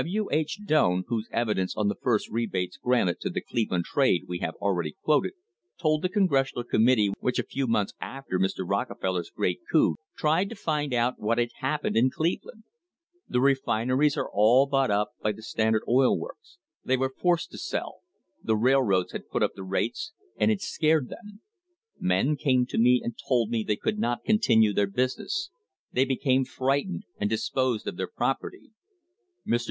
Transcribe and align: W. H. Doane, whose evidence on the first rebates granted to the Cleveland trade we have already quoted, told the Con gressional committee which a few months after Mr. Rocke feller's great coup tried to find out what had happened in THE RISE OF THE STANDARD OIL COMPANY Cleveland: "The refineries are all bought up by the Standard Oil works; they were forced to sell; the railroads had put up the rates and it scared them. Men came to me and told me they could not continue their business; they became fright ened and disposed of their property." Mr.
W. 0.01 0.27
H. 0.31 0.59
Doane, 0.65 1.03
whose 1.09 1.29
evidence 1.31 1.75
on 1.77 1.87
the 1.87 1.93
first 1.93 2.27
rebates 2.27 2.75
granted 2.75 3.19
to 3.19 3.29
the 3.29 3.39
Cleveland 3.39 3.85
trade 3.85 4.23
we 4.27 4.39
have 4.39 4.55
already 4.55 4.95
quoted, 5.03 5.33
told 5.79 6.01
the 6.01 6.09
Con 6.09 6.27
gressional 6.27 6.67
committee 6.67 7.13
which 7.19 7.37
a 7.37 7.43
few 7.43 7.67
months 7.67 7.93
after 8.01 8.39
Mr. 8.39 8.67
Rocke 8.67 8.99
feller's 8.99 9.29
great 9.29 9.59
coup 9.71 9.97
tried 10.17 10.49
to 10.49 10.55
find 10.55 10.91
out 10.91 11.19
what 11.19 11.37
had 11.37 11.49
happened 11.59 11.95
in 11.95 12.05
THE 12.05 12.09
RISE 12.19 12.37
OF 12.47 12.63
THE 13.29 13.53
STANDARD 13.53 13.53
OIL 13.53 13.53
COMPANY 13.53 13.57
Cleveland: 13.61 13.91
"The 13.91 13.91
refineries 14.09 14.17
are 14.17 14.29
all 14.33 14.65
bought 14.65 14.89
up 14.89 15.11
by 15.21 15.31
the 15.33 15.43
Standard 15.43 15.83
Oil 15.87 16.17
works; 16.19 16.57
they 16.83 16.97
were 16.97 17.13
forced 17.15 17.51
to 17.51 17.59
sell; 17.59 17.99
the 18.43 18.57
railroads 18.57 19.11
had 19.11 19.29
put 19.29 19.43
up 19.43 19.53
the 19.53 19.63
rates 19.63 20.13
and 20.35 20.49
it 20.49 20.63
scared 20.63 21.09
them. 21.09 21.41
Men 21.99 22.35
came 22.37 22.65
to 22.65 22.79
me 22.79 23.01
and 23.03 23.13
told 23.27 23.51
me 23.51 23.63
they 23.63 23.75
could 23.75 23.99
not 23.99 24.23
continue 24.25 24.73
their 24.73 24.87
business; 24.87 25.51
they 25.93 26.05
became 26.05 26.43
fright 26.43 26.87
ened 26.89 27.01
and 27.19 27.29
disposed 27.29 27.85
of 27.87 27.97
their 27.97 28.07
property." 28.07 28.71
Mr. 29.47 29.59